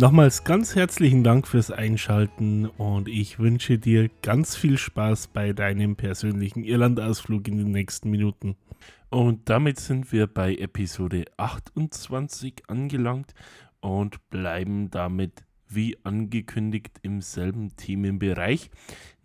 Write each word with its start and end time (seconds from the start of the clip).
Nochmals 0.00 0.44
ganz 0.44 0.76
herzlichen 0.76 1.24
Dank 1.24 1.46
fürs 1.46 1.70
Einschalten 1.70 2.64
und 2.64 3.06
ich 3.06 3.38
wünsche 3.38 3.78
dir 3.78 4.08
ganz 4.22 4.56
viel 4.56 4.78
Spaß 4.78 5.26
bei 5.26 5.52
deinem 5.52 5.94
persönlichen 5.94 6.64
Irlandausflug 6.64 7.46
in 7.48 7.58
den 7.58 7.70
nächsten 7.70 8.08
Minuten. 8.08 8.56
Und 9.10 9.50
damit 9.50 9.78
sind 9.78 10.10
wir 10.10 10.26
bei 10.26 10.54
Episode 10.54 11.26
28 11.36 12.62
angelangt 12.66 13.34
und 13.80 14.26
bleiben 14.30 14.90
damit 14.90 15.44
wie 15.68 15.98
angekündigt 16.02 16.98
im 17.02 17.20
selben 17.20 17.76
Themenbereich. 17.76 18.70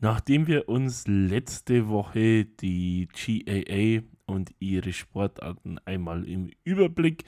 Nachdem 0.02 0.46
wir 0.46 0.68
uns 0.68 1.08
letzte 1.08 1.88
Woche 1.88 2.44
die 2.44 3.08
GAA 3.14 4.04
und 4.26 4.54
ihre 4.60 4.92
Sportarten 4.92 5.80
einmal 5.86 6.28
im 6.28 6.50
Überblick 6.66 7.24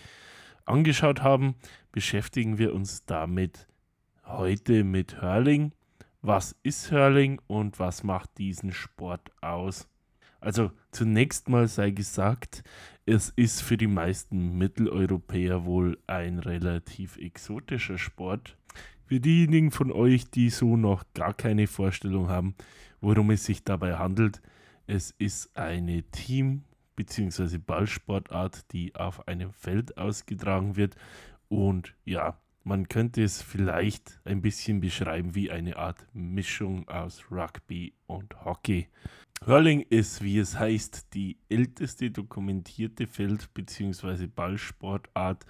angeschaut 0.67 1.23
haben, 1.23 1.55
beschäftigen 1.91 2.57
wir 2.57 2.73
uns 2.73 3.05
damit 3.05 3.67
heute 4.25 4.83
mit 4.83 5.21
Hurling. 5.21 5.71
Was 6.21 6.55
ist 6.63 6.91
Hurling 6.91 7.41
und 7.47 7.79
was 7.79 8.03
macht 8.03 8.37
diesen 8.37 8.71
Sport 8.71 9.31
aus? 9.41 9.87
Also 10.39 10.71
zunächst 10.91 11.49
mal 11.49 11.67
sei 11.67 11.91
gesagt, 11.91 12.63
es 13.05 13.29
ist 13.35 13.61
für 13.61 13.77
die 13.77 13.87
meisten 13.87 14.57
Mitteleuropäer 14.57 15.65
wohl 15.65 15.97
ein 16.07 16.39
relativ 16.39 17.17
exotischer 17.17 17.97
Sport. 17.97 18.57
Für 19.05 19.19
diejenigen 19.19 19.71
von 19.71 19.91
euch, 19.91 20.29
die 20.29 20.49
so 20.49 20.75
noch 20.75 21.05
gar 21.13 21.33
keine 21.33 21.67
Vorstellung 21.67 22.27
haben, 22.27 22.55
worum 22.99 23.31
es 23.31 23.45
sich 23.45 23.63
dabei 23.63 23.97
handelt, 23.97 24.41
es 24.85 25.11
ist 25.17 25.55
eine 25.57 26.03
Team- 26.03 26.63
bzw. 26.97 27.59
Ballsportart, 27.59 28.73
die 28.73 28.93
auf 28.95 29.25
einem 29.29 29.53
Feld 29.53 29.97
ausgetragen 29.97 30.75
wird. 30.75 30.97
Und 31.47 31.95
ja, 32.03 32.37
man 32.65 32.89
könnte 32.89 33.23
es 33.23 33.41
vielleicht 33.41 34.19
ein 34.25 34.41
bisschen 34.41 34.81
beschreiben 34.81 35.33
wie 35.33 35.49
eine 35.49 35.77
Art 35.77 36.05
Mischung 36.13 36.89
aus 36.89 37.31
Rugby 37.31 37.93
und 38.07 38.43
Hockey. 38.43 38.89
Hurling 39.45 39.85
ist, 39.89 40.21
wie 40.21 40.39
es 40.39 40.59
heißt, 40.59 41.13
die 41.13 41.37
älteste 41.47 42.11
dokumentierte 42.11 43.07
Feld- 43.07 43.53
bzw. 43.53 44.27
Ballsportart 44.27 45.45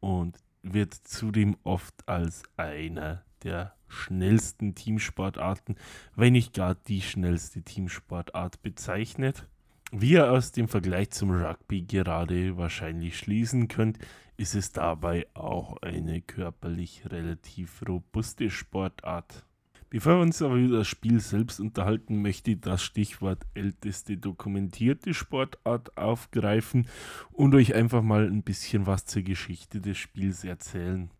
und 0.00 0.40
wird 0.62 0.94
zudem 0.94 1.56
oft 1.62 2.08
als 2.08 2.42
einer 2.56 3.22
der 3.44 3.76
schnellsten 3.88 4.74
Teamsportarten, 4.74 5.76
wenn 6.16 6.32
nicht 6.32 6.54
gar 6.54 6.74
die 6.74 7.02
schnellste 7.02 7.62
Teamsportart 7.62 8.62
bezeichnet. 8.62 9.46
Wie 9.92 10.12
ihr 10.12 10.32
aus 10.32 10.50
dem 10.50 10.66
Vergleich 10.66 11.10
zum 11.10 11.30
Rugby 11.30 11.82
gerade 11.82 12.56
wahrscheinlich 12.56 13.16
schließen 13.16 13.68
könnt, 13.68 13.98
ist 14.36 14.56
es 14.56 14.72
dabei 14.72 15.26
auch 15.34 15.76
eine 15.80 16.20
körperlich 16.20 17.04
relativ 17.06 17.82
robuste 17.88 18.50
Sportart. 18.50 19.44
Bevor 19.88 20.16
wir 20.16 20.22
uns 20.22 20.42
aber 20.42 20.56
über 20.56 20.78
das 20.78 20.88
Spiel 20.88 21.20
selbst 21.20 21.60
unterhalten, 21.60 22.20
möchte 22.20 22.50
ich 22.50 22.60
das 22.60 22.82
Stichwort 22.82 23.46
älteste 23.54 24.16
dokumentierte 24.16 25.14
Sportart 25.14 25.96
aufgreifen 25.96 26.88
und 27.30 27.54
euch 27.54 27.74
einfach 27.74 28.02
mal 28.02 28.26
ein 28.26 28.42
bisschen 28.42 28.86
was 28.86 29.06
zur 29.06 29.22
Geschichte 29.22 29.80
des 29.80 29.96
Spiels 29.96 30.42
erzählen. 30.42 31.10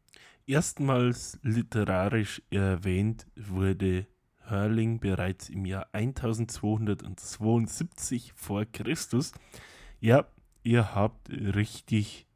Erstmals 0.45 1.39
literarisch 1.43 2.43
erwähnt 2.51 3.29
wurde 3.37 4.09
Hurling 4.51 5.01
bereits 5.01 5.49
im 5.49 5.65
Jahr 5.65 5.89
1272 5.93 8.33
vor 8.35 8.65
Christus. 8.65 9.33
Ja, 10.01 10.27
ihr 10.63 10.95
habt 10.95 11.31
richtig 11.31 12.27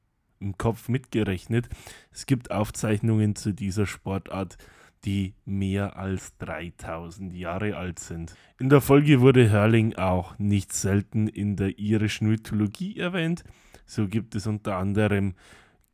im 0.40 0.58
Kopf 0.58 0.88
mitgerechnet. 0.88 1.68
Es 2.10 2.26
gibt 2.26 2.50
Aufzeichnungen 2.50 3.36
zu 3.36 3.52
dieser 3.52 3.86
Sportart, 3.86 4.58
die 5.04 5.34
mehr 5.44 5.96
als 5.96 6.36
3000 6.38 7.32
Jahre 7.32 7.76
alt 7.76 7.98
sind. 7.98 8.34
In 8.58 8.68
der 8.68 8.80
Folge 8.80 9.20
wurde 9.20 9.50
Hurling 9.50 9.94
auch 9.96 10.38
nicht 10.38 10.72
selten 10.72 11.28
in 11.28 11.56
der 11.56 11.78
irischen 11.78 12.28
Mythologie 12.28 12.98
erwähnt. 12.98 13.44
So 13.86 14.08
gibt 14.08 14.34
es 14.34 14.46
unter 14.46 14.76
anderem 14.76 15.34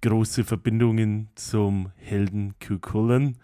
große 0.03 0.45
Verbindungen 0.45 1.29
zum 1.35 1.93
Helden 1.97 2.55
Cuchulainn, 2.59 3.39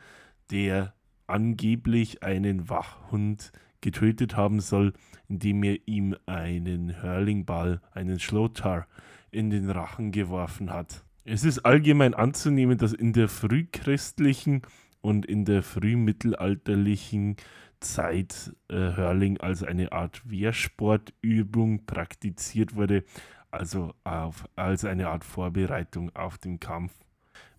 der 0.51 0.95
angeblich 1.33 2.23
einen 2.23 2.69
Wachhund 2.69 3.53
getötet 3.81 4.37
haben 4.37 4.61
soll, 4.61 4.93
indem 5.29 5.63
er 5.65 5.77
ihm 5.87 6.15
einen 6.27 7.03
Hurlingball, 7.03 7.81
einen 7.93 8.21
Schlotar, 8.21 8.87
in 9.31 9.51
den 9.51 9.71
Rachen 9.71 10.13
geworfen 10.13 10.73
hat. 10.73 11.05
Es 11.25 11.45
ist 11.45 11.61
allgemein 11.61 12.15
anzunehmen, 12.15 12.79
dass 12.79 12.93
in 12.93 13.13
der 13.13 13.29
frühchristlichen 13.29 14.63
und 15.01 15.25
in 15.25 15.45
der 15.45 15.63
frühmittelalterlichen 15.63 17.37
Zeit 17.81 18.55
äh, 18.69 18.97
Hurling 18.97 19.39
als 19.39 19.63
eine 19.63 19.93
Art 19.93 20.23
Wehrsportübung 20.29 21.87
praktiziert 21.87 22.77
wurde, 22.77 23.05
also 23.51 23.95
auf, 24.05 24.45
als 24.55 24.85
eine 24.85 25.09
Art 25.09 25.25
Vorbereitung 25.25 26.15
auf 26.15 26.39
den 26.39 26.61
Kampf 26.61 26.93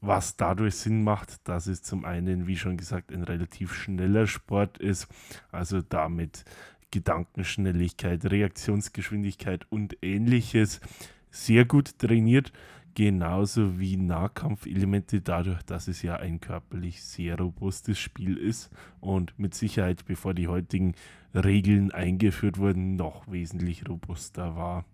was 0.06 0.36
dadurch 0.36 0.76
Sinn 0.76 1.04
macht, 1.04 1.48
dass 1.48 1.68
es 1.68 1.82
zum 1.82 2.04
einen, 2.04 2.46
wie 2.46 2.58
schon 2.58 2.76
gesagt, 2.76 3.12
ein 3.12 3.24
relativ 3.24 3.74
schneller 3.74 4.28
Sport 4.28 4.78
ist, 4.78 5.08
also 5.52 5.82
damit 5.82 6.44
Gedankenschnelligkeit, 6.92 8.26
Reaktionsgeschwindigkeit 8.26 9.66
und 9.72 9.98
ähnliches 10.02 10.82
sehr 11.32 11.64
gut 11.64 11.98
trainiert, 12.00 12.52
genauso 12.96 13.80
wie 13.80 13.96
Nahkampfelemente, 13.96 15.22
dadurch, 15.22 15.64
dass 15.64 15.88
es 15.88 16.02
ja 16.02 16.18
ein 16.18 16.42
körperlich 16.42 17.02
sehr 17.02 17.38
robustes 17.38 17.98
Spiel 17.98 18.38
ist 18.38 18.72
und 19.00 19.40
mit 19.40 19.56
Sicherheit, 19.56 20.04
bevor 20.06 20.34
die 20.34 20.50
heutigen 20.50 20.96
Regeln 21.34 21.92
eingeführt 21.92 22.58
wurden, 22.58 22.98
noch 22.98 23.32
wesentlich 23.32 23.88
robuster 23.88 24.58
war. 24.58 24.86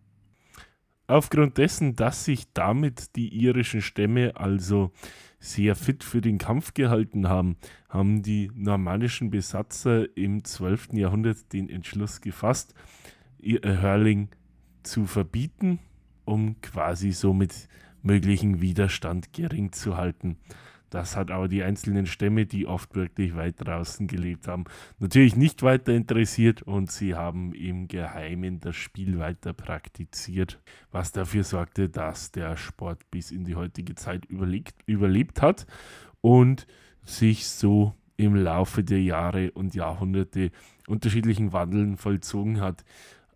Aufgrund 1.09 1.58
dessen, 1.58 1.96
dass 1.96 2.25
sich 2.25 2.53
damit 2.53 3.16
die 3.16 3.30
irischen 3.30 3.81
Stämme 3.81 4.34
also 4.36 4.92
sehr 5.40 5.75
fit 5.75 6.03
für 6.03 6.22
den 6.22 6.38
Kampf 6.38 6.75
gehalten 6.75 7.28
haben, 7.28 7.58
haben 7.90 8.22
die 8.22 8.52
normannischen 8.53 9.31
Besatzer 9.31 10.16
im 10.16 10.44
12. 10.44 10.90
Jahrhundert 10.94 11.52
den 11.52 11.68
Entschluss 11.68 12.22
gefasst, 12.22 12.75
Hurling 13.42 14.30
zu 14.84 15.08
verbieten, 15.08 15.80
um 16.25 16.62
quasi 16.62 17.12
somit 17.12 17.68
möglichen 18.03 18.62
Widerstand 18.62 19.34
gering 19.34 19.72
zu 19.72 19.97
halten. 19.97 20.38
Das 20.89 21.16
hat 21.16 21.31
aber 21.31 21.47
die 21.47 21.63
einzelnen 21.63 22.05
Stämme, 22.05 22.45
die 22.45 22.66
oft 22.66 22.95
wirklich 22.95 23.35
weit 23.35 23.55
draußen 23.57 24.07
gelebt 24.07 24.47
haben, 24.47 24.66
natürlich 25.00 25.35
nicht 25.35 25.61
weiter 25.63 25.94
interessiert 25.94 26.61
und 26.61 26.91
sie 26.91 27.16
haben 27.16 27.53
im 27.53 27.88
Geheimen 27.88 28.59
das 28.59 28.75
Spiel 28.75 29.19
weiter 29.19 29.53
praktiziert, 29.53 30.59
was 30.91 31.11
dafür 31.11 31.44
sorgte, 31.44 31.89
dass 31.89 32.31
der 32.31 32.57
Sport 32.57 33.09
bis 33.11 33.31
in 33.31 33.45
die 33.45 33.55
heutige 33.55 33.95
Zeit 33.95 34.25
überlebt, 34.25 34.75
überlebt 34.85 35.41
hat 35.41 35.67
und 36.22 36.67
sich 37.03 37.47
so 37.47 37.93
im 38.17 38.35
Laufe 38.35 38.84
der 38.84 39.02
Jahre 39.02 39.52
und 39.52 39.75
Jahrhunderte 39.75 40.52
unterschiedlichen 40.87 41.53
Wandeln 41.53 41.96
vollzogen 41.96 42.59
hat. 42.59 42.84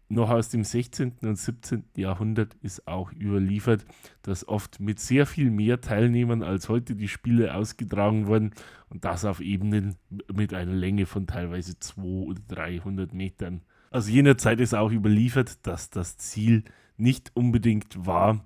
Noch 0.10 0.30
aus 0.30 0.50
dem 0.50 0.64
16. 0.64 1.14
und 1.22 1.38
17. 1.38 1.86
Jahrhundert 1.96 2.56
ist 2.62 2.88
auch 2.88 3.12
überliefert, 3.14 3.86
dass 4.22 4.48
oft 4.48 4.80
mit 4.80 5.00
sehr 5.00 5.26
viel 5.26 5.50
mehr 5.50 5.82
Teilnehmern 5.82 6.44
als 6.44 6.70
heute 6.70 6.96
die 6.96 7.08
Spiele 7.08 7.56
ausgetragen 7.56 8.28
wurden 8.28 8.52
und 8.90 9.06
das 9.06 9.26
auf 9.26 9.40
Ebenen 9.40 9.96
mit 10.32 10.54
einer 10.54 10.74
Länge 10.74 11.06
von 11.06 11.26
teilweise 11.26 11.80
200 11.80 12.28
oder 12.28 12.42
300 12.48 13.14
Metern. 13.14 13.62
Aus 13.92 14.10
jener 14.10 14.38
Zeit 14.38 14.60
ist 14.60 14.74
auch 14.74 14.92
überliefert, 14.92 15.66
dass 15.66 15.90
das 15.90 16.18
Ziel 16.18 16.64
nicht 16.98 17.32
unbedingt 17.36 18.06
war, 18.06 18.46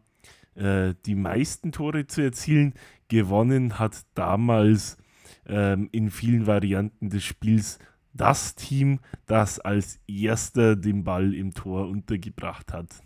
äh, 0.56 0.94
die 1.06 1.16
meisten 1.16 1.72
Tore 1.72 2.08
zu 2.08 2.22
erzielen. 2.22 2.74
Gewonnen 3.08 3.80
hat 3.80 4.06
damals 4.14 4.98
ähm, 5.46 5.90
in 5.92 6.12
vielen 6.12 6.48
Varianten 6.48 7.10
des 7.10 7.24
Spiels 7.24 7.80
das 8.18 8.56
Team, 8.56 9.00
das 9.26 9.60
als 9.60 10.00
erster 10.08 10.76
den 10.76 11.04
Ball 11.04 11.34
im 11.34 11.54
Tor 11.54 11.88
untergebracht 11.88 12.74
hat. 12.74 13.02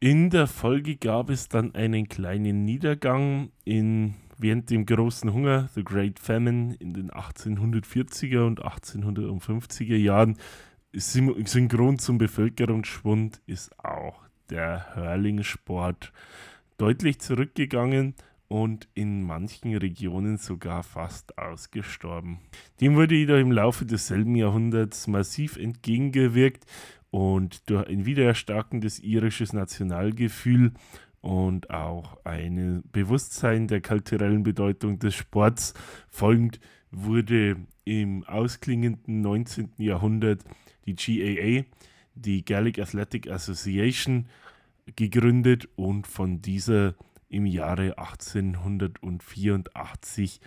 In 0.00 0.30
der 0.30 0.46
Folge 0.46 0.96
gab 0.96 1.28
es 1.28 1.48
dann 1.48 1.74
einen 1.74 2.08
kleinen 2.08 2.64
Niedergang 2.64 3.50
in, 3.64 4.14
während 4.36 4.70
dem 4.70 4.86
großen 4.86 5.32
Hunger, 5.32 5.68
The 5.74 5.82
Great 5.82 6.20
Famine, 6.20 6.76
in 6.78 6.94
den 6.94 7.10
1840er 7.10 8.46
und 8.46 8.62
1850er 8.64 9.96
Jahren 9.96 10.36
synchron 10.92 11.98
zum 11.98 12.18
Bevölkerungsschwund 12.18 13.40
ist 13.46 13.76
auch 13.84 14.22
der 14.50 14.94
Hurling-Sport 14.94 16.12
deutlich 16.78 17.18
zurückgegangen 17.18 18.14
und 18.48 18.88
in 18.94 19.22
manchen 19.22 19.76
Regionen 19.76 20.38
sogar 20.38 20.82
fast 20.82 21.38
ausgestorben. 21.38 22.38
Dem 22.80 22.96
wurde 22.96 23.14
jedoch 23.14 23.36
im 23.38 23.52
Laufe 23.52 23.84
desselben 23.84 24.34
Jahrhunderts 24.34 25.06
massiv 25.06 25.56
entgegengewirkt 25.56 26.64
und 27.10 27.68
durch 27.70 27.86
ein 27.86 28.06
wiedererstarkendes 28.06 29.00
irisches 29.00 29.52
Nationalgefühl 29.52 30.72
und 31.20 31.70
auch 31.70 32.24
ein 32.24 32.82
Bewusstsein 32.90 33.68
der 33.68 33.80
kulturellen 33.80 34.42
Bedeutung 34.42 34.98
des 34.98 35.14
Sports 35.14 35.74
folgend 36.10 36.60
wurde 36.90 37.56
im 37.84 38.24
ausklingenden 38.24 39.20
19. 39.20 39.72
Jahrhundert 39.78 40.42
die 40.86 40.94
GAA, 40.94 41.64
die 42.14 42.44
Gaelic 42.44 42.78
Athletic 42.78 43.30
Association, 43.30 44.26
gegründet 44.96 45.68
und 45.76 46.06
von 46.06 46.40
dieser 46.40 46.94
im 47.28 47.46
Jahre 47.46 47.98
1884 47.98 50.40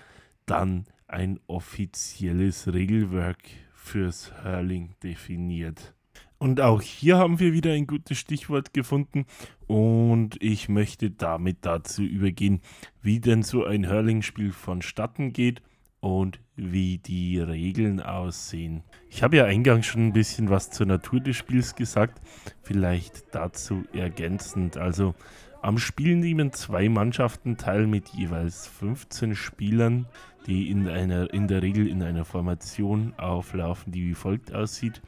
dann 0.46 0.86
ein 1.08 1.40
offizielles 1.48 2.74
Regelwerk 2.74 3.40
fürs 3.74 4.32
Hurling 4.44 4.96
definiert. 5.04 5.94
Und 6.38 6.60
auch 6.60 6.82
hier 6.82 7.18
haben 7.18 7.40
wir 7.40 7.54
wieder 7.54 7.74
ein 7.74 7.86
gutes 7.86 8.18
Stichwort 8.18 8.74
gefunden 8.74 9.26
und 9.68 10.42
ich 10.42 10.70
möchte 10.70 11.12
damit 11.12 11.58
dazu 11.62 12.02
übergehen, 12.02 12.62
wie 13.02 13.20
denn 13.20 13.44
so 13.44 13.64
ein 13.64 13.88
Hurling-Spiel 13.88 14.52
vonstatten 14.52 15.34
geht 15.34 15.62
und 16.00 16.40
wie 16.56 16.98
die 16.98 17.40
Regeln 17.40 18.02
aussehen. 18.02 18.84
Ich 19.10 19.22
habe 19.22 19.38
ja 19.38 19.46
eingangs 19.46 19.86
schon 19.86 20.08
ein 20.08 20.14
bisschen 20.14 20.50
was 20.50 20.72
zur 20.72 20.88
Natur 20.88 21.20
des 21.20 21.38
Spiels 21.38 21.76
gesagt, 21.76 22.20
vielleicht 22.64 23.36
dazu 23.36 23.84
ergänzend. 23.94 24.78
Also 24.78 25.14
am 25.62 25.78
Spiel 25.78 26.16
nehmen 26.16 26.54
zwei 26.54 26.90
Mannschaften 26.90 27.58
teil 27.58 27.86
mit 27.88 28.10
jeweils 28.10 28.68
15 28.68 29.36
Spielern, 29.36 30.08
die 30.48 30.70
in, 30.72 30.88
einer, 30.88 31.32
in 31.34 31.48
der 31.48 31.62
Regel 31.62 31.88
in 31.88 32.02
einer 32.02 32.26
Formation 32.26 33.14
auflaufen, 33.18 33.92
die 33.92 34.10
wie 34.10 34.16
folgt 34.16 34.54
aussieht. 34.54 35.02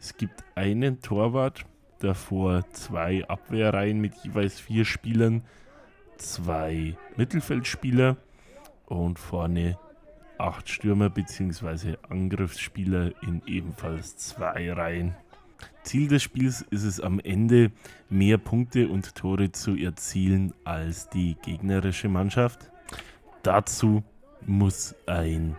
Es 0.00 0.16
gibt 0.16 0.44
einen 0.54 1.00
Torwart, 1.02 1.66
davor 1.98 2.64
zwei 2.72 3.26
Abwehrreihen 3.28 4.00
mit 4.00 4.14
jeweils 4.24 4.58
vier 4.58 4.84
Spielern, 4.84 5.42
zwei 6.16 6.96
Mittelfeldspieler 7.16 8.16
und 8.86 9.18
vorne 9.18 9.78
acht 10.38 10.68
Stürmer 10.68 11.10
bzw. 11.10 11.96
Angriffsspieler 12.08 13.12
in 13.22 13.42
ebenfalls 13.46 14.16
zwei 14.16 14.72
Reihen. 14.72 15.16
Ziel 15.82 16.08
des 16.08 16.22
Spiels 16.22 16.62
ist 16.70 16.84
es 16.84 17.00
am 17.00 17.18
Ende, 17.20 17.70
mehr 18.10 18.38
Punkte 18.38 18.88
und 18.88 19.14
Tore 19.14 19.52
zu 19.52 19.76
erzielen 19.76 20.52
als 20.64 21.08
die 21.08 21.36
gegnerische 21.42 22.08
Mannschaft. 22.08 22.70
Dazu 23.42 24.02
muss 24.46 24.94
ein 25.06 25.56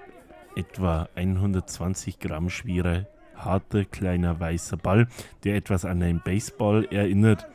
etwa 0.55 1.09
120 1.15 2.19
Gramm 2.19 2.49
schwerer 2.49 3.07
harter 3.35 3.85
kleiner 3.85 4.39
weißer 4.39 4.77
Ball, 4.77 5.07
der 5.43 5.55
etwas 5.55 5.85
an 5.85 6.03
einen 6.03 6.21
Baseball 6.21 6.85
erinnert, 6.91 7.47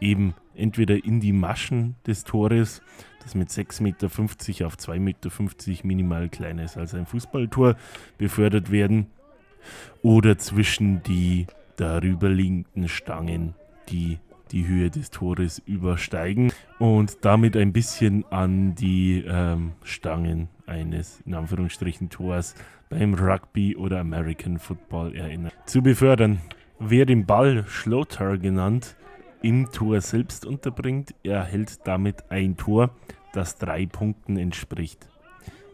eben 0.00 0.34
entweder 0.54 1.02
in 1.04 1.20
die 1.20 1.32
Maschen 1.32 1.94
des 2.06 2.24
Tores, 2.24 2.82
das 3.22 3.34
mit 3.34 3.48
6,50 3.48 3.82
Meter 3.82 4.66
auf 4.66 4.76
2,50 4.76 4.98
Meter 4.98 5.30
minimal 5.86 6.28
kleiner 6.28 6.64
ist 6.64 6.76
als 6.76 6.94
ein 6.94 7.06
Fußballtor, 7.06 7.76
befördert 8.18 8.70
werden, 8.70 9.06
oder 10.02 10.38
zwischen 10.38 11.02
die 11.02 11.46
darüberliegenden 11.78 12.88
Stangen, 12.88 13.54
die 13.88 14.18
die 14.50 14.66
Höhe 14.66 14.90
des 14.90 15.10
Tores 15.10 15.62
übersteigen 15.66 16.52
und 16.78 17.18
damit 17.24 17.56
ein 17.56 17.72
bisschen 17.72 18.24
an 18.30 18.74
die 18.74 19.24
ähm, 19.26 19.72
Stangen 19.84 20.48
eines 20.66 21.20
in 21.26 21.34
Anführungsstrichen 21.34 22.10
Tors 22.10 22.54
beim 22.88 23.14
Rugby 23.14 23.76
oder 23.76 24.00
American 24.00 24.58
Football 24.58 25.14
erinnern. 25.14 25.52
Zu 25.66 25.82
befördern. 25.82 26.40
Wer 26.78 27.06
den 27.06 27.26
Ball 27.26 27.64
Schlotter 27.66 28.38
genannt 28.38 28.96
im 29.42 29.70
Tor 29.70 30.00
selbst 30.00 30.46
unterbringt, 30.46 31.14
erhält 31.22 31.86
damit 31.86 32.30
ein 32.30 32.56
Tor, 32.56 32.90
das 33.32 33.58
drei 33.58 33.86
Punkten 33.86 34.36
entspricht. 34.36 35.08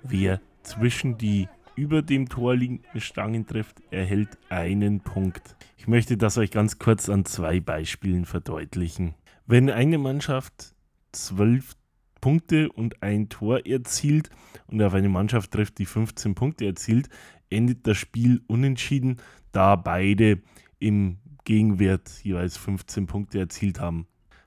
Wer 0.02 0.40
zwischen 0.62 1.16
die 1.16 1.48
über 1.76 2.02
dem 2.02 2.28
Tor 2.28 2.54
liegenden 2.54 3.00
Stangen 3.00 3.46
trifft, 3.46 3.82
erhält 3.90 4.38
einen 4.48 5.00
Punkt. 5.00 5.56
Ich 5.76 5.88
möchte 5.88 6.16
das 6.16 6.38
euch 6.38 6.50
ganz 6.50 6.78
kurz 6.78 7.08
an 7.08 7.24
zwei 7.24 7.60
Beispielen 7.60 8.24
verdeutlichen. 8.24 9.14
Wenn 9.46 9.70
eine 9.70 9.98
Mannschaft 9.98 10.74
zwölf 11.12 11.76
Punkte 12.20 12.70
und 12.72 13.02
ein 13.02 13.28
Tor 13.28 13.66
erzielt 13.66 14.30
und 14.66 14.82
auf 14.82 14.94
eine 14.94 15.08
Mannschaft 15.08 15.50
trifft, 15.50 15.78
die 15.78 15.86
15 15.86 16.34
Punkte 16.34 16.64
erzielt, 16.64 17.08
endet 17.50 17.86
das 17.86 17.98
Spiel 17.98 18.42
unentschieden, 18.46 19.18
da 19.52 19.76
beide 19.76 20.40
im 20.78 21.18
Gegenwert 21.44 22.10
jeweils 22.22 22.56
15 22.56 23.06
Punkte 23.06 23.38
erzielt 23.38 23.78
haben. 23.78 24.06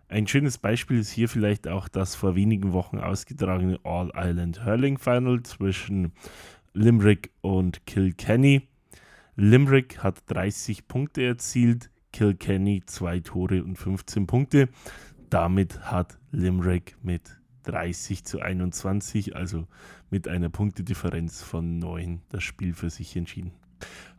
Ein 0.09 0.25
schönes 0.25 0.57
Beispiel 0.57 1.00
ist 1.00 1.12
hier 1.12 1.27
vielleicht 1.27 1.68
auch 1.68 1.89
das 1.89 2.15
vor 2.15 2.35
wenigen 2.35 2.71
Wochen 2.71 2.97
ausgetragene 2.97 3.77
All-Island 3.83 4.65
Hurling 4.65 4.97
Final 4.97 5.44
zwischen 5.44 6.13
Limerick 6.77 7.31
und 7.41 7.88
Kilkenny. 7.88 8.68
Limerick 9.35 10.03
hat 10.03 10.21
30 10.27 10.88
Punkte 10.88 11.24
erzielt, 11.24 11.89
Kilkenny 12.13 12.83
2 12.85 13.21
Tore 13.21 13.63
und 13.63 13.77
15 13.77 14.27
Punkte. 14.27 14.69
Damit 15.31 15.79
hat 15.91 16.19
Limerick 16.31 16.95
mit 17.01 17.41
30 17.63 18.25
zu 18.25 18.41
21, 18.41 19.35
also 19.35 19.68
mit 20.12 20.27
einer 20.27 20.50
Punktedifferenz 20.50 21.41
von 21.41 21.79
9, 21.79 22.21
das 22.29 22.44
Spiel 22.44 22.75
für 22.75 22.91
sich 22.91 23.15
entschieden. 23.15 23.53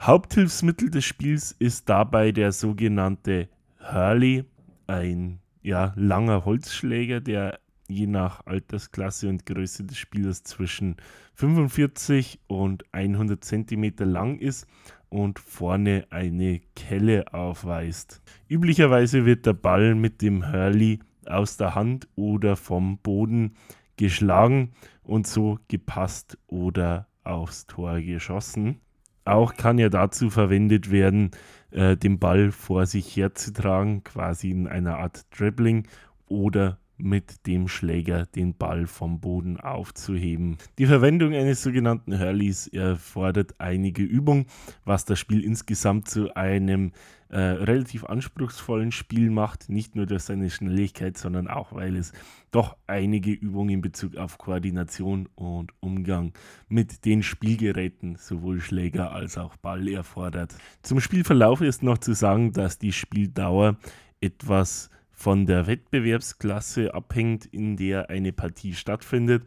Haupthilfsmittel 0.00 0.90
des 0.90 1.05
Spiels 1.05 1.52
ist 1.60 1.88
dabei 1.88 2.32
der 2.32 2.50
sogenannte 2.50 3.49
Hurley, 3.81 4.44
ein 4.88 5.38
ja, 5.62 5.93
langer 5.94 6.44
Holzschläger, 6.44 7.20
der 7.20 7.60
je 7.88 8.06
nach 8.06 8.46
Altersklasse 8.46 9.29
und 9.29 9.46
Größe 9.46 9.85
des 9.85 9.99
Spielers 9.99 10.43
zwischen 10.44 10.96
45 11.35 12.41
und 12.46 12.84
100 12.93 13.43
cm 13.43 13.93
lang 13.98 14.39
ist 14.39 14.67
und 15.08 15.39
vorne 15.39 16.06
eine 16.10 16.60
Kelle 16.77 17.32
aufweist. 17.32 18.22
Üblicherweise 18.48 19.24
wird 19.24 19.46
der 19.46 19.55
Ball 19.55 19.94
mit 19.94 20.22
dem 20.22 20.53
Hurley 20.53 21.01
aus 21.27 21.56
der 21.56 21.74
Hand 21.74 22.08
oder 22.15 22.56
vom 22.56 22.98
Boden 22.98 23.55
geschlagen 23.96 24.72
und 25.03 25.27
so 25.27 25.58
gepasst 25.69 26.39
oder 26.46 27.08
aufs 27.24 27.67
Tor 27.67 28.01
geschossen. 28.01 28.81
Auch 29.24 29.56
kann 29.56 29.79
er 29.79 29.91
dazu 29.91 30.31
verwendet 30.31 30.91
werden, 30.91 31.32
äh, 31.70 31.96
den 31.96 32.19
Ball 32.19 32.51
vor 32.51 32.86
sich 32.86 33.15
herzutragen, 33.15 34.03
quasi 34.03 34.51
in 34.51 34.67
einer 34.67 34.98
Art 34.98 35.27
Dribbling 35.39 35.86
oder 36.27 36.79
mit 36.98 37.46
dem 37.46 37.69
Schläger 37.69 38.26
den 38.26 38.55
Ball 38.55 38.86
vom 38.86 39.20
Boden 39.20 39.58
aufzuheben. 39.58 40.58
Die 40.78 40.86
Verwendung 40.86 41.32
eines 41.32 41.62
sogenannten 41.62 42.19
Hurleys 42.19 42.67
erfordert 42.67 43.55
einige 43.58 44.02
Übung, 44.02 44.46
was 44.84 45.05
das 45.05 45.19
Spiel 45.19 45.44
insgesamt 45.44 46.08
zu 46.08 46.34
einem 46.34 46.93
äh, 47.31 47.38
relativ 47.38 48.05
anspruchsvollen 48.05 48.90
Spiel 48.90 49.31
macht. 49.31 49.69
Nicht 49.69 49.94
nur 49.94 50.06
durch 50.06 50.22
seine 50.22 50.50
Schnelligkeit, 50.50 51.19
sondern 51.19 51.48
auch, 51.48 51.72
weil 51.72 51.96
es 51.96 52.12
doch 52.50 52.76
einige 52.86 53.32
Übungen 53.32 53.70
in 53.70 53.81
Bezug 53.81 54.17
auf 54.17 54.38
Koordination 54.38 55.28
und 55.34 55.72
Umgang 55.81 56.32
mit 56.69 57.05
den 57.05 57.22
Spielgeräten, 57.22 58.17
sowohl 58.17 58.60
Schläger 58.60 59.12
als 59.12 59.38
auch 59.38 59.56
Ball, 59.56 59.88
erfordert. 59.88 60.55
Zum 60.82 61.00
Spielverlauf 61.00 61.60
ist 61.60 61.82
noch 61.82 61.98
zu 61.98 62.14
sagen, 62.14 62.52
dass 62.52 62.78
die 62.78 62.93
Spieldauer 62.93 63.76
etwas 64.20 64.90
von 65.19 65.46
der 65.46 65.67
Wettbewerbsklasse 65.67 66.94
abhängt, 66.94 67.44
in 67.44 67.77
der 67.77 68.08
eine 68.08 68.32
Partie 68.32 68.72
stattfindet. 68.72 69.43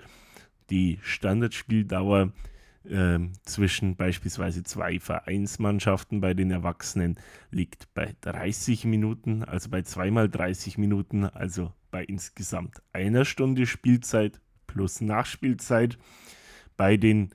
Die 0.70 1.00
Standardspieldauer 1.02 2.34
äh, 2.84 3.20
zwischen 3.46 3.96
beispielsweise 3.96 4.64
zwei 4.64 5.00
Vereinsmannschaften 5.00 6.20
bei 6.20 6.34
den 6.34 6.52
Erwachsenen 6.52 7.18
liegt 7.52 7.94
bei 7.94 8.14
30 8.20 8.84
Minuten, 8.84 9.46
also 9.46 9.70
bei 9.70 9.82
zweimal 9.84 10.28
30 10.28 10.78
Minuten, 10.78 11.24
also 11.24 11.72
bei 11.90 12.04
insgesamt 12.04 12.82
einer 12.92 13.24
Stunde 13.24 13.66
Spielzeit 13.66 14.42
plus 14.68 15.00
Nachspielzeit. 15.00 15.98
Bei 16.76 16.98
den 16.98 17.30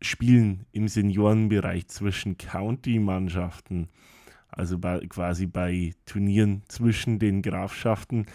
Spielen 0.00 0.66
im 0.70 0.86
Seniorenbereich 0.86 1.88
zwischen 1.88 2.38
County-Mannschaften 2.38 3.88
also 4.52 4.78
bei, 4.78 5.00
quasi 5.08 5.46
bei 5.46 5.94
Turnieren 6.06 6.62
zwischen 6.68 7.18
den 7.18 7.42
Grafschaften, 7.42 8.26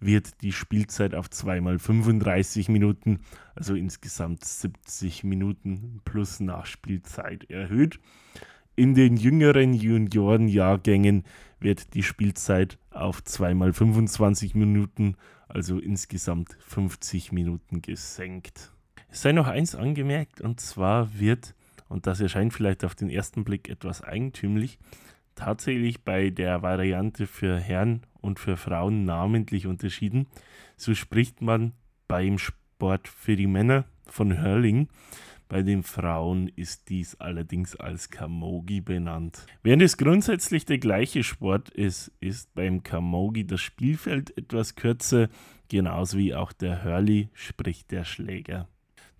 wird 0.00 0.42
die 0.42 0.52
Spielzeit 0.52 1.14
auf 1.14 1.30
zweimal 1.30 1.78
35 1.78 2.68
Minuten, 2.68 3.20
also 3.54 3.74
insgesamt 3.74 4.44
70 4.44 5.24
Minuten 5.24 6.00
plus 6.04 6.40
Nachspielzeit 6.40 7.50
erhöht. 7.50 7.98
In 8.74 8.94
den 8.94 9.16
jüngeren 9.16 9.72
Juniorenjahrgängen 9.72 11.24
wird 11.60 11.94
die 11.94 12.02
Spielzeit 12.02 12.78
auf 12.90 13.20
2x25 13.20 14.56
Minuten, 14.56 15.16
also 15.48 15.78
insgesamt 15.78 16.56
50 16.60 17.32
Minuten 17.32 17.80
gesenkt. 17.80 18.72
Es 19.08 19.22
sei 19.22 19.32
noch 19.32 19.46
eins 19.46 19.74
angemerkt, 19.74 20.42
und 20.42 20.60
zwar 20.60 21.18
wird, 21.18 21.54
und 21.88 22.06
das 22.06 22.20
erscheint 22.20 22.52
vielleicht 22.52 22.84
auf 22.84 22.94
den 22.94 23.08
ersten 23.08 23.44
Blick 23.44 23.70
etwas 23.70 24.02
eigentümlich, 24.02 24.78
tatsächlich 25.36 26.02
bei 26.02 26.30
der 26.30 26.62
Variante 26.62 27.26
für 27.28 27.56
Herren 27.58 28.02
und 28.20 28.40
für 28.40 28.56
Frauen 28.56 29.04
namentlich 29.04 29.66
unterschieden. 29.66 30.26
So 30.76 30.94
spricht 30.94 31.40
man 31.40 31.72
beim 32.08 32.38
Sport 32.38 33.06
für 33.06 33.36
die 33.36 33.46
Männer 33.46 33.84
von 34.08 34.42
Hurling. 34.42 34.88
Bei 35.48 35.62
den 35.62 35.84
Frauen 35.84 36.48
ist 36.48 36.88
dies 36.88 37.14
allerdings 37.20 37.76
als 37.76 38.10
Kamogi 38.10 38.80
benannt. 38.80 39.46
Während 39.62 39.82
es 39.82 39.96
grundsätzlich 39.96 40.64
der 40.64 40.78
gleiche 40.78 41.22
Sport 41.22 41.70
ist, 41.70 42.10
ist 42.18 42.52
beim 42.54 42.82
Kamogi 42.82 43.46
das 43.46 43.60
Spielfeld 43.60 44.36
etwas 44.36 44.74
kürzer, 44.74 45.28
genauso 45.68 46.18
wie 46.18 46.34
auch 46.34 46.52
der 46.52 46.82
Hurley, 46.82 47.28
sprich 47.32 47.86
der 47.86 48.04
Schläger. 48.04 48.66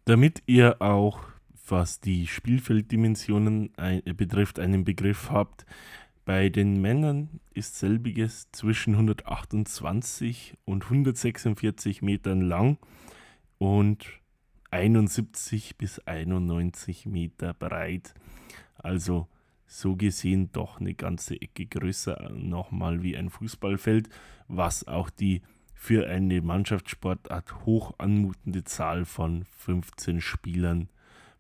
Damit 0.05 0.43
ihr 0.47 0.83
auch, 0.83 1.21
was 1.69 2.01
die 2.01 2.27
Spielfelddimensionen 2.27 3.73
betrifft, 4.17 4.59
einen 4.59 4.85
Begriff 4.85 5.31
habt, 5.31 5.65
bei 6.27 6.49
den 6.49 6.81
Männern 6.81 7.41
ist 7.55 7.77
selbiges 7.77 8.51
zwischen 8.51 8.95
128 8.95 10.59
und 10.65 10.83
146 10.85 12.03
Metern 12.03 12.41
lang 12.41 12.79
und 13.59 14.05
71 14.73 15.77
bis 15.79 16.01
91 16.01 17.07
Meter 17.07 17.55
breit. 17.55 18.13
Also 18.77 19.29
so 19.67 19.95
gesehen 19.95 20.51
doch 20.51 20.81
eine 20.81 20.95
ganze 20.95 21.41
Ecke 21.41 21.65
größer 21.65 22.31
nochmal 22.35 23.05
wie 23.05 23.17
ein 23.17 23.31
Fußballfeld, 23.31 24.09
was 24.49 24.89
auch 24.89 25.11
die 25.11 25.43
für 25.75 26.09
eine 26.09 26.43
Mannschaftssportart 26.43 27.65
hoch 27.65 27.95
anmutende 27.99 28.65
Zahl 28.65 29.05
von 29.05 29.45
15 29.59 30.21
Spielern 30.21 30.89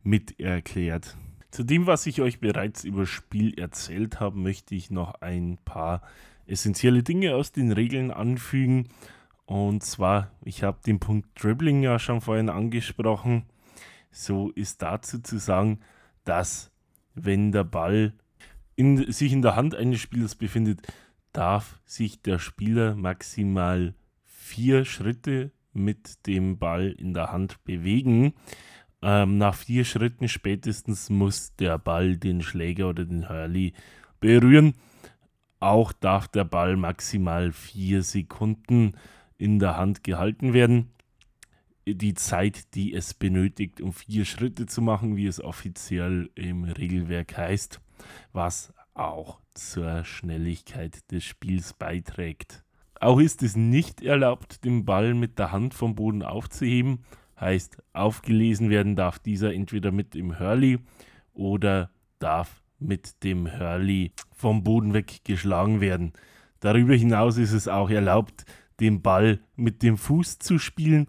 mit 0.04 0.38
erklärt. 0.38 1.16
Zu 1.50 1.62
dem, 1.62 1.86
was 1.86 2.06
ich 2.06 2.20
euch 2.20 2.40
bereits 2.40 2.84
über 2.84 3.06
Spiel 3.06 3.58
erzählt 3.58 4.20
habe, 4.20 4.38
möchte 4.38 4.74
ich 4.74 4.90
noch 4.90 5.20
ein 5.20 5.58
paar 5.64 6.02
essentielle 6.46 7.02
Dinge 7.02 7.34
aus 7.34 7.52
den 7.52 7.72
Regeln 7.72 8.10
anfügen. 8.10 8.88
Und 9.46 9.82
zwar, 9.82 10.32
ich 10.44 10.62
habe 10.62 10.78
den 10.84 10.98
Punkt 10.98 11.28
Dribbling 11.42 11.82
ja 11.82 11.98
schon 11.98 12.20
vorhin 12.20 12.50
angesprochen. 12.50 13.44
So 14.10 14.50
ist 14.50 14.82
dazu 14.82 15.20
zu 15.20 15.38
sagen, 15.38 15.80
dass 16.24 16.70
wenn 17.14 17.52
der 17.52 17.64
Ball 17.64 18.12
in, 18.74 19.10
sich 19.10 19.32
in 19.32 19.42
der 19.42 19.56
Hand 19.56 19.74
eines 19.74 20.00
Spielers 20.00 20.34
befindet, 20.34 20.82
darf 21.32 21.80
sich 21.84 22.22
der 22.22 22.38
Spieler 22.38 22.94
maximal 22.94 23.94
vier 24.24 24.84
Schritte 24.84 25.52
mit 25.72 26.26
dem 26.26 26.58
Ball 26.58 26.90
in 26.90 27.14
der 27.14 27.32
Hand 27.32 27.62
bewegen. 27.64 28.34
Ähm, 29.02 29.38
nach 29.38 29.54
vier 29.54 29.84
Schritten 29.84 30.28
spätestens 30.28 31.10
muss 31.10 31.54
der 31.56 31.78
Ball 31.78 32.16
den 32.16 32.42
Schläger 32.42 32.88
oder 32.88 33.04
den 33.04 33.28
Hurley 33.28 33.74
berühren. 34.20 34.74
Auch 35.60 35.92
darf 35.92 36.28
der 36.28 36.44
Ball 36.44 36.76
maximal 36.76 37.52
vier 37.52 38.02
Sekunden 38.02 38.94
in 39.38 39.58
der 39.58 39.76
Hand 39.76 40.04
gehalten 40.04 40.52
werden. 40.52 40.90
Die 41.86 42.14
Zeit, 42.14 42.74
die 42.74 42.94
es 42.94 43.14
benötigt, 43.14 43.80
um 43.80 43.92
vier 43.92 44.24
Schritte 44.24 44.66
zu 44.66 44.82
machen, 44.82 45.16
wie 45.16 45.26
es 45.26 45.40
offiziell 45.40 46.30
im 46.34 46.64
Regelwerk 46.64 47.36
heißt, 47.36 47.80
was 48.32 48.72
auch 48.94 49.40
zur 49.54 50.04
Schnelligkeit 50.04 51.10
des 51.12 51.24
Spiels 51.24 51.74
beiträgt. 51.74 52.64
Auch 52.98 53.20
ist 53.20 53.42
es 53.42 53.56
nicht 53.56 54.02
erlaubt, 54.02 54.64
den 54.64 54.84
Ball 54.84 55.14
mit 55.14 55.38
der 55.38 55.52
Hand 55.52 55.74
vom 55.74 55.94
Boden 55.94 56.22
aufzuheben 56.22 57.04
Heißt, 57.40 57.82
aufgelesen 57.92 58.70
werden 58.70 58.96
darf 58.96 59.18
dieser 59.18 59.52
entweder 59.52 59.92
mit 59.92 60.14
dem 60.14 60.38
Hurley 60.38 60.78
oder 61.34 61.90
darf 62.18 62.62
mit 62.78 63.22
dem 63.24 63.58
Hurley 63.58 64.12
vom 64.32 64.64
Boden 64.64 64.94
weg 64.94 65.20
geschlagen 65.24 65.80
werden. 65.80 66.12
Darüber 66.60 66.94
hinaus 66.94 67.36
ist 67.36 67.52
es 67.52 67.68
auch 67.68 67.90
erlaubt, 67.90 68.44
den 68.80 69.02
Ball 69.02 69.40
mit 69.54 69.82
dem 69.82 69.98
Fuß 69.98 70.38
zu 70.38 70.58
spielen. 70.58 71.06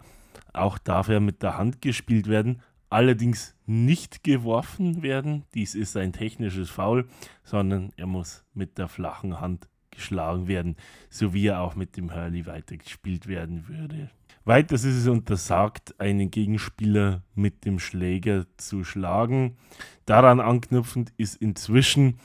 Auch 0.52 0.78
darf 0.78 1.08
er 1.08 1.20
mit 1.20 1.42
der 1.42 1.56
Hand 1.56 1.82
gespielt 1.82 2.26
werden, 2.28 2.62
allerdings 2.90 3.54
nicht 3.66 4.24
geworfen 4.24 5.02
werden. 5.02 5.44
Dies 5.54 5.74
ist 5.74 5.96
ein 5.96 6.12
technisches 6.12 6.70
Foul, 6.70 7.06
sondern 7.44 7.92
er 7.96 8.06
muss 8.06 8.44
mit 8.54 8.78
der 8.78 8.88
flachen 8.88 9.40
Hand 9.40 9.68
geschlagen 9.90 10.48
werden, 10.48 10.76
so 11.10 11.34
wie 11.34 11.46
er 11.46 11.60
auch 11.60 11.74
mit 11.74 11.96
dem 11.96 12.14
Hurley 12.14 12.46
weitergespielt 12.46 13.26
werden 13.26 13.68
würde. 13.68 14.10
Weiters 14.48 14.84
ist 14.84 14.96
es 14.96 15.06
untersagt, 15.06 16.00
einen 16.00 16.30
Gegenspieler 16.30 17.22
mit 17.34 17.66
dem 17.66 17.78
Schläger 17.78 18.46
zu 18.56 18.82
schlagen. 18.82 19.58
Daran 20.06 20.40
anknüpfend 20.40 21.12
ist 21.18 21.36
inzwischen 21.36 22.18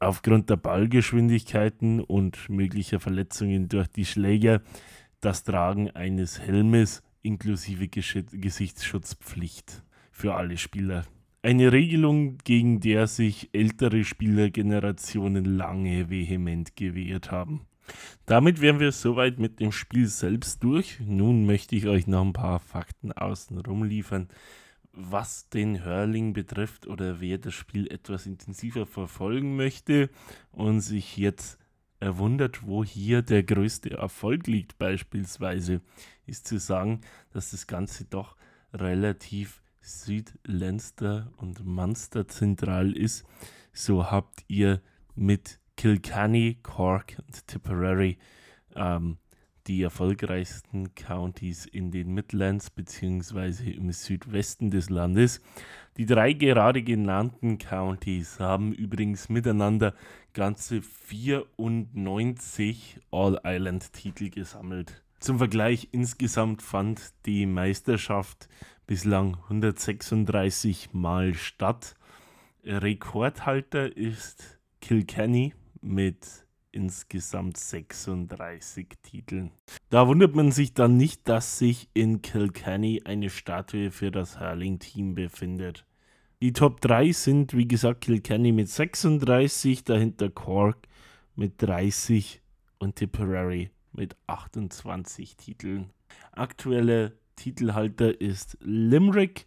aufgrund 0.00 0.50
der 0.50 0.56
Ballgeschwindigkeiten 0.56 2.00
und 2.00 2.48
möglicher 2.48 2.98
Verletzungen 2.98 3.68
durch 3.68 3.86
die 3.86 4.04
Schläger 4.04 4.60
das 5.20 5.44
Tragen 5.44 5.88
eines 5.92 6.40
Helmes 6.40 7.04
inklusive 7.22 7.86
Gesichtsschutzpflicht 7.86 9.84
für 10.10 10.34
alle 10.34 10.56
Spieler. 10.56 11.04
Eine 11.42 11.70
Regelung, 11.70 12.38
gegen 12.38 12.80
der 12.80 13.06
sich 13.06 13.50
ältere 13.52 14.02
Spielergenerationen 14.02 15.44
lange 15.44 16.10
vehement 16.10 16.74
gewehrt 16.74 17.30
haben. 17.30 17.68
Damit 18.26 18.60
wären 18.60 18.80
wir 18.80 18.92
soweit 18.92 19.38
mit 19.38 19.60
dem 19.60 19.72
Spiel 19.72 20.06
selbst 20.06 20.62
durch. 20.62 21.00
Nun 21.00 21.46
möchte 21.46 21.76
ich 21.76 21.86
euch 21.86 22.06
noch 22.06 22.22
ein 22.22 22.32
paar 22.32 22.58
Fakten 22.60 23.12
außenrum 23.12 23.84
liefern, 23.84 24.28
was 24.92 25.48
den 25.48 25.84
Hurling 25.84 26.32
betrifft 26.32 26.86
oder 26.86 27.20
wer 27.20 27.38
das 27.38 27.54
Spiel 27.54 27.86
etwas 27.92 28.26
intensiver 28.26 28.86
verfolgen 28.86 29.56
möchte 29.56 30.10
und 30.52 30.80
sich 30.80 31.16
jetzt 31.16 31.58
erwundert, 32.00 32.66
wo 32.66 32.84
hier 32.84 33.22
der 33.22 33.42
größte 33.42 33.90
Erfolg 33.90 34.46
liegt, 34.46 34.78
beispielsweise, 34.78 35.80
ist 36.26 36.46
zu 36.46 36.58
sagen, 36.58 37.02
dass 37.30 37.50
das 37.50 37.66
Ganze 37.66 38.04
doch 38.04 38.36
relativ 38.72 39.62
Südlenster 39.80 41.32
und 41.36 41.64
Munster 41.64 42.26
zentral 42.26 42.92
ist. 42.92 43.24
So 43.72 44.10
habt 44.10 44.44
ihr 44.48 44.80
mit 45.14 45.60
Kilkenny, 45.76 46.58
Cork 46.62 47.16
und 47.18 47.46
Tipperary 47.46 48.16
ähm, 48.74 49.18
die 49.66 49.82
erfolgreichsten 49.82 50.94
Counties 50.94 51.66
in 51.66 51.90
den 51.90 52.14
Midlands 52.14 52.70
bzw. 52.70 53.72
im 53.72 53.92
Südwesten 53.92 54.70
des 54.70 54.88
Landes. 54.90 55.40
Die 55.96 56.06
drei 56.06 56.32
gerade 56.32 56.82
genannten 56.82 57.58
Counties 57.58 58.38
haben 58.38 58.72
übrigens 58.72 59.28
miteinander 59.28 59.94
ganze 60.34 60.82
94 60.82 63.00
All-Island-Titel 63.10 64.30
gesammelt. 64.30 65.02
Zum 65.18 65.38
Vergleich 65.38 65.88
insgesamt 65.92 66.62
fand 66.62 67.12
die 67.24 67.46
Meisterschaft 67.46 68.48
bislang 68.86 69.36
136 69.44 70.90
Mal 70.92 71.34
statt. 71.34 71.96
Rekordhalter 72.62 73.96
ist 73.96 74.60
Kilkenny 74.80 75.54
mit 75.86 76.46
insgesamt 76.72 77.56
36 77.56 78.88
Titeln. 79.02 79.50
Da 79.88 80.06
wundert 80.06 80.34
man 80.34 80.52
sich 80.52 80.74
dann 80.74 80.96
nicht, 80.96 81.28
dass 81.28 81.58
sich 81.58 81.88
in 81.94 82.20
Kilkenny 82.20 83.02
eine 83.04 83.30
Statue 83.30 83.90
für 83.90 84.10
das 84.10 84.38
Hurling-Team 84.38 85.14
befindet. 85.14 85.86
Die 86.42 86.52
Top 86.52 86.82
3 86.82 87.12
sind, 87.12 87.56
wie 87.56 87.66
gesagt, 87.66 88.02
Kilkenny 88.02 88.52
mit 88.52 88.68
36, 88.68 89.84
dahinter 89.84 90.28
Cork 90.28 90.86
mit 91.34 91.62
30 91.62 92.42
und 92.78 92.96
Tipperary 92.96 93.70
mit 93.92 94.16
28 94.26 95.36
Titeln. 95.36 95.90
Aktuelle 96.32 97.16
Titelhalter 97.36 98.20
ist 98.20 98.58
Limerick, 98.60 99.46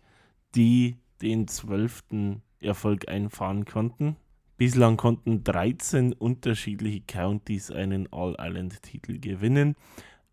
die 0.56 0.98
den 1.22 1.48
12. 1.48 2.40
Erfolg 2.60 3.08
einfahren 3.08 3.66
konnten. 3.66 4.16
Bislang 4.60 4.98
konnten 4.98 5.46
13 5.46 6.12
unterschiedliche 6.12 7.00
Countys 7.08 7.72
einen 7.72 8.12
All-Island-Titel 8.12 9.18
gewinnen. 9.18 9.78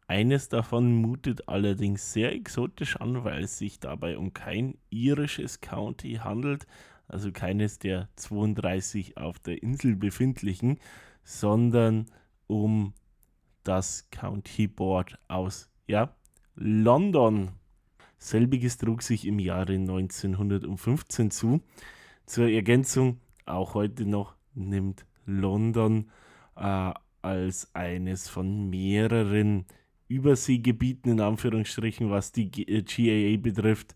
Eines 0.09 0.49
davon 0.49 0.97
mutet 0.97 1.49
allerdings 1.49 2.13
sehr 2.13 2.33
exotisch 2.33 2.97
an, 2.97 3.23
weil 3.23 3.45
es 3.45 3.57
sich 3.57 3.79
dabei 3.79 4.19
um 4.19 4.33
kein 4.33 4.79
irisches 4.91 5.61
County 5.61 6.15
handelt, 6.15 6.67
also 7.07 7.31
keines 7.31 7.79
der 7.79 8.09
32 8.17 9.17
auf 9.17 9.39
der 9.39 9.63
Insel 9.63 9.95
befindlichen, 9.95 10.81
sondern 11.23 12.07
um 12.49 12.95
das 13.63 14.09
County 14.11 14.67
Board 14.67 15.21
aus 15.29 15.71
ja, 15.87 16.17
London. 16.57 17.51
Selbiges 18.19 18.77
trug 18.77 19.03
sich 19.03 19.25
im 19.25 19.39
Jahre 19.39 19.75
1915 19.75 21.31
zu. 21.31 21.61
Zur 22.27 22.49
Ergänzung, 22.49 23.21
auch 23.47 23.75
heute 23.75 24.07
noch 24.07 24.35
nimmt 24.55 25.07
London 25.25 26.11
äh, 26.57 26.93
als 27.23 27.75
eines 27.75 28.29
von 28.29 28.71
mehreren 28.71 29.67
Überseegebieten, 30.09 31.13
in 31.13 31.21
Anführungsstrichen, 31.21 32.11
was 32.11 32.33
die 32.33 32.51
GAA 32.51 33.13
äh, 33.13 33.37
betrifft, 33.37 33.95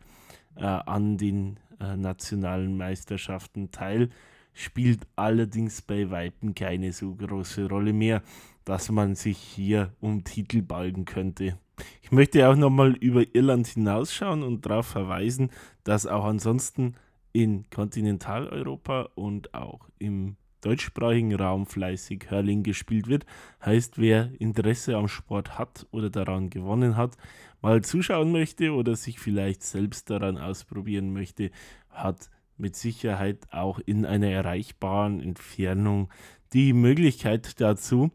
äh, 0.56 0.64
an 0.64 1.16
den 1.16 1.58
äh, 1.80 1.96
nationalen 1.96 2.76
Meisterschaften 2.76 3.70
teil. 3.70 4.10
Spielt 4.52 5.06
allerdings 5.14 5.80
bei 5.80 6.10
Weitem 6.10 6.54
keine 6.54 6.92
so 6.92 7.14
große 7.14 7.68
Rolle 7.68 7.92
mehr, 7.92 8.22
dass 8.64 8.90
man 8.90 9.14
sich 9.14 9.38
hier 9.38 9.94
um 10.00 10.24
Titel 10.24 10.62
balgen 10.62 11.04
könnte. 11.04 11.56
Ich 12.02 12.10
möchte 12.10 12.48
auch 12.48 12.56
nochmal 12.56 12.94
über 12.96 13.24
Irland 13.34 13.68
hinausschauen 13.68 14.42
und 14.42 14.66
darauf 14.66 14.86
verweisen, 14.86 15.50
dass 15.84 16.06
auch 16.06 16.24
ansonsten 16.24 16.96
in 17.32 17.68
Kontinentaleuropa 17.70 19.10
und 19.14 19.54
auch 19.54 19.88
im 19.98 20.36
deutschsprachigen 20.60 21.34
Raum 21.34 21.66
fleißig 21.66 22.30
Hurling 22.30 22.62
gespielt 22.62 23.08
wird. 23.08 23.24
Heißt, 23.64 23.98
wer 23.98 24.30
Interesse 24.38 24.96
am 24.96 25.08
Sport 25.08 25.58
hat 25.58 25.86
oder 25.90 26.10
daran 26.10 26.50
gewonnen 26.50 26.96
hat, 26.96 27.16
mal 27.62 27.82
zuschauen 27.82 28.32
möchte 28.32 28.72
oder 28.72 28.96
sich 28.96 29.18
vielleicht 29.18 29.62
selbst 29.62 30.10
daran 30.10 30.38
ausprobieren 30.38 31.12
möchte, 31.12 31.50
hat 31.88 32.30
mit 32.56 32.76
Sicherheit 32.76 33.38
auch 33.50 33.78
in 33.78 34.04
einer 34.04 34.28
erreichbaren 34.28 35.20
Entfernung 35.20 36.10
die 36.52 36.72
Möglichkeit 36.72 37.60
dazu. 37.60 38.10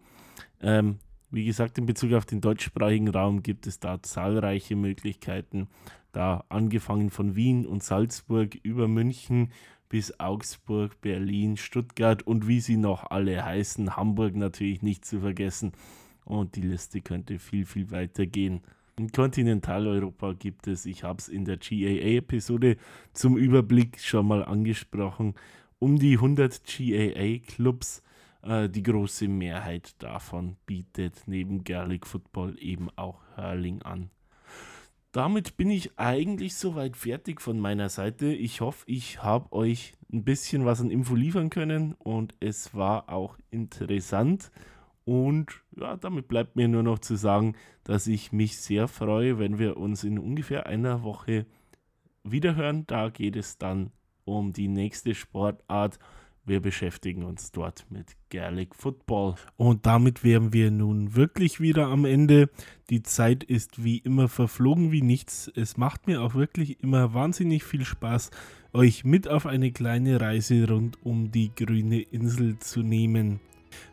Ähm, 0.62 1.00
wie 1.32 1.46
gesagt, 1.46 1.78
in 1.78 1.86
Bezug 1.86 2.14
auf 2.14 2.26
den 2.26 2.42
deutschsprachigen 2.42 3.10
Raum 3.10 3.44
gibt 3.44 3.68
es 3.68 3.80
da 3.80 4.02
zahlreiche 4.02 4.76
Möglichkeiten. 4.76 5.68
Da 6.16 6.46
angefangen 6.48 7.10
von 7.10 7.36
Wien 7.36 7.66
und 7.66 7.84
Salzburg 7.84 8.56
über 8.64 8.88
München 8.88 9.52
bis 9.90 10.18
Augsburg, 10.18 11.02
Berlin, 11.02 11.58
Stuttgart 11.58 12.26
und 12.26 12.48
wie 12.48 12.62
sie 12.62 12.78
noch 12.78 13.12
alle 13.12 13.44
heißen, 13.44 13.98
Hamburg 13.98 14.34
natürlich 14.34 14.82
nicht 14.82 15.04
zu 15.04 15.20
vergessen. 15.20 15.74
Und 16.24 16.56
die 16.56 16.62
Liste 16.62 17.02
könnte 17.02 17.38
viel, 17.38 17.66
viel 17.66 17.92
weiter 17.92 18.26
gehen. 18.26 18.62
In 18.98 19.12
Kontinentaleuropa 19.12 20.32
gibt 20.32 20.68
es, 20.68 20.86
ich 20.86 21.04
habe 21.04 21.20
es 21.20 21.28
in 21.28 21.44
der 21.44 21.58
GAA-Episode 21.58 22.78
zum 23.12 23.36
Überblick 23.36 24.00
schon 24.00 24.26
mal 24.26 24.46
angesprochen, 24.46 25.36
um 25.80 26.00
die 26.00 26.14
100 26.14 26.62
GAA-Clubs. 26.64 28.04
Äh, 28.42 28.70
die 28.70 28.84
große 28.84 29.28
Mehrheit 29.28 30.02
davon 30.02 30.56
bietet 30.66 31.24
neben 31.26 31.66
Gaelic 31.66 32.08
Football 32.08 32.56
eben 32.62 32.88
auch 32.96 33.20
Hurling 33.36 33.82
an 33.82 34.12
damit 35.16 35.56
bin 35.56 35.70
ich 35.70 35.98
eigentlich 35.98 36.56
soweit 36.56 36.98
fertig 36.98 37.40
von 37.40 37.58
meiner 37.58 37.88
Seite. 37.88 38.34
Ich 38.34 38.60
hoffe, 38.60 38.84
ich 38.86 39.24
habe 39.24 39.50
euch 39.54 39.94
ein 40.12 40.26
bisschen 40.26 40.66
was 40.66 40.82
an 40.82 40.92
Info 40.92 41.16
liefern 41.16 41.50
können 41.50 41.94
und 41.94 42.36
es 42.42 42.76
war 42.76 43.08
auch 43.08 43.38
interessant. 43.50 44.52
Und 45.06 45.62
ja, 45.80 45.96
damit 45.96 46.28
bleibt 46.28 46.58
mir 46.58 46.68
nur 46.68 46.84
noch 46.84 47.00
zu 47.00 47.16
sagen, 47.16 47.56
dass 47.86 48.08
ich 48.08 48.34
mich 48.34 48.58
sehr 48.58 48.90
freue, 48.90 49.40
wenn 49.40 49.58
wir 49.58 49.78
uns 49.78 50.04
in 50.04 50.20
ungefähr 50.20 50.66
einer 50.66 51.04
Woche 51.04 51.46
wiederhören. 52.26 52.86
Da 52.86 53.08
geht 53.08 53.38
es 53.38 53.58
dann 53.58 53.92
um 54.26 54.52
die 54.52 54.68
nächste 54.68 55.16
Sportart 55.16 55.98
wir 56.46 56.62
beschäftigen 56.62 57.24
uns 57.24 57.52
dort 57.52 57.86
mit 57.90 58.16
Gaelic 58.30 58.76
Football. 58.76 59.36
Und 59.58 59.86
damit 59.86 60.24
wären 60.24 60.54
wir 60.54 60.70
nun 60.70 61.16
wirklich 61.16 61.60
wieder 61.60 61.88
am 61.88 62.06
Ende. 62.06 62.50
Die 62.90 63.02
Zeit 63.02 63.44
ist 63.44 63.84
wie 63.84 63.98
immer 63.98 64.28
verflogen 64.28 64.92
wie 64.92 65.02
nichts. 65.02 65.52
Es 65.56 65.78
macht 65.78 66.06
mir 66.06 66.22
auch 66.22 66.36
wirklich 66.36 66.84
immer 66.84 67.14
wahnsinnig 67.14 67.64
viel 67.64 67.84
Spaß, 67.84 68.30
euch 68.74 69.04
mit 69.04 69.28
auf 69.28 69.46
eine 69.46 69.72
kleine 69.72 70.22
Reise 70.22 70.68
rund 70.70 71.04
um 71.04 71.32
die 71.32 71.50
grüne 71.56 72.02
Insel 72.02 72.60
zu 72.60 72.82
nehmen. 72.82 73.40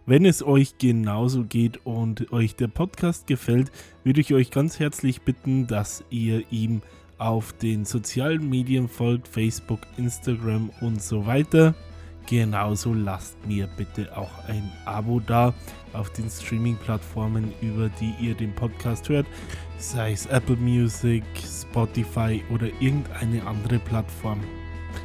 Wenn 0.05 0.24
es 0.24 0.42
euch 0.42 0.79
genauso 0.79 1.44
geht 1.44 1.87
und 1.87 2.33
euch 2.33 2.55
der 2.55 2.68
Podcast 2.68 3.26
gefällt, 3.26 3.70
würde 4.05 4.20
ich 4.20 4.35
euch 4.35 4.50
ganz 4.50 4.79
herzlich 4.79 5.22
bitten, 5.22 5.66
dass 5.66 6.05
ihr 6.11 6.44
ihm 6.53 6.83
auf 7.18 7.53
den 7.53 7.85
sozialen 7.85 8.48
Medien 8.50 8.88
folgt, 8.88 9.29
Facebook, 9.29 9.81
Instagram 9.96 10.70
und 10.81 11.00
so 11.00 11.24
weiter. 11.26 11.74
Genauso 12.26 12.94
lasst 12.94 13.37
mir 13.46 13.68
bitte 13.76 14.16
auch 14.16 14.30
ein 14.48 14.70
Abo 14.85 15.20
da 15.20 15.52
auf 15.92 16.11
den 16.11 16.30
Streaming-Plattformen, 16.30 17.52
über 17.61 17.90
die 18.00 18.14
ihr 18.20 18.35
den 18.35 18.54
Podcast 18.54 19.08
hört, 19.08 19.26
sei 19.78 20.12
es 20.12 20.26
Apple 20.26 20.56
Music, 20.56 21.24
Spotify 21.37 22.42
oder 22.52 22.68
irgendeine 22.80 23.46
andere 23.46 23.78
Plattform. 23.78 24.40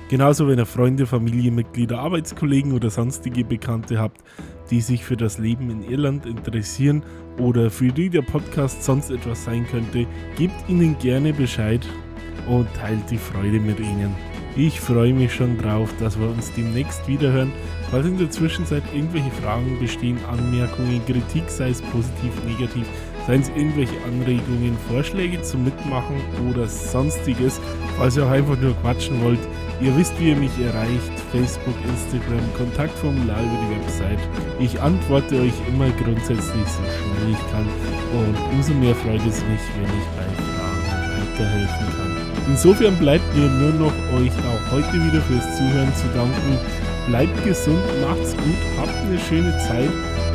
Genauso, 0.10 0.48
wenn 0.48 0.60
ihr 0.60 0.66
Freunde, 0.66 1.06
Familienmitglieder, 1.06 2.00
Arbeitskollegen 2.00 2.74
oder 2.74 2.90
sonstige 2.90 3.44
Bekannte 3.44 4.00
habt, 4.00 4.22
die 4.70 4.82
sich 4.82 5.04
für 5.04 5.18
das 5.18 5.38
Leben 5.38 5.70
in 5.70 5.84
Irland 5.84 6.26
interessieren 6.26 7.04
oder 7.40 7.70
für 7.70 7.92
die 7.92 8.10
der 8.10 8.22
Podcast 8.22 8.84
sonst 8.84 9.10
etwas 9.10 9.44
sein 9.44 9.68
könnte, 9.68 10.06
gebt 10.38 10.70
ihnen 10.70 10.98
gerne 11.00 11.34
Bescheid 11.34 11.86
und 12.48 12.68
teilt 12.76 13.10
die 13.12 13.18
Freude 13.18 13.60
mit 13.60 13.80
ihnen. 13.80 14.37
Ich 14.60 14.82
freue 14.82 15.14
mich 15.14 15.36
schon 15.36 15.56
drauf, 15.60 15.94
dass 16.00 16.20
wir 16.20 16.28
uns 16.28 16.52
demnächst 16.52 17.08
wiederhören. 17.08 17.52
Falls 17.92 18.08
in 18.08 18.18
der 18.18 18.32
Zwischenzeit 18.32 18.82
irgendwelche 18.92 19.30
Fragen 19.30 19.78
bestehen, 19.80 20.18
Anmerkungen, 20.28 21.00
Kritik, 21.06 21.44
sei 21.48 21.70
es 21.70 21.82
positiv, 21.84 22.34
negativ, 22.44 22.88
seien 23.28 23.42
es 23.42 23.50
irgendwelche 23.50 23.94
Anregungen, 24.08 24.76
Vorschläge 24.90 25.40
zum 25.44 25.64
Mitmachen 25.64 26.16
oder 26.50 26.68
sonstiges, 26.68 27.62
falls 28.00 28.18
ihr 28.18 28.26
auch 28.26 28.32
einfach 28.32 28.60
nur 28.60 28.74
quatschen 28.82 29.24
wollt, 29.24 29.40
ihr 29.80 29.96
wisst, 29.96 30.20
wie 30.20 30.30
ihr 30.30 30.36
mich 30.36 30.58
erreicht, 30.60 31.14
Facebook, 31.32 31.76
Instagram, 31.88 32.42
Kontaktformular 32.58 33.40
über 33.40 33.60
die 33.62 33.80
Website. 33.80 34.20
Ich 34.60 34.82
antworte 34.82 35.40
euch 35.40 35.54
immer 35.68 35.92
grundsätzlich 36.04 36.66
so 36.66 36.82
schnell 36.82 37.30
ich 37.30 37.52
kann 37.52 37.68
und 38.12 38.56
umso 38.56 38.74
mehr 38.74 38.96
freut 38.96 39.22
es 39.22 39.40
mich, 39.46 39.62
wenn 39.78 40.00
ich 40.00 40.08
bei 40.18 40.26
Fragen 40.42 41.30
weiterhelfen 41.32 41.88
kann. 41.96 42.17
Insofern 42.48 42.96
bleibt 42.98 43.36
mir 43.36 43.48
nur 43.48 43.74
noch 43.74 43.94
euch 44.18 44.32
auch 44.32 44.72
heute 44.72 44.94
wieder 44.94 45.22
fürs 45.22 45.58
Zuhören 45.58 45.94
zu 45.96 46.08
danken. 46.16 46.58
Bleibt 47.08 47.46
gesund, 47.46 47.80
macht's 48.02 48.36
gut, 48.38 48.58
habt 48.80 48.96
eine 49.06 49.20
schöne 49.20 49.58
Zeit. 49.60 49.90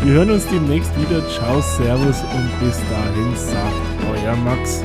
Wir 0.04 0.14
hören 0.14 0.30
uns 0.30 0.46
demnächst 0.48 0.90
wieder. 1.00 1.26
Ciao, 1.28 1.60
Servus 1.60 2.22
und 2.22 2.60
bis 2.60 2.78
dahin 2.90 3.36
sagt 3.36 4.24
euer 4.24 4.36
Max. 4.36 4.82